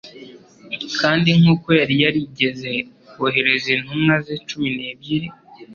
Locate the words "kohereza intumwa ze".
3.13-4.35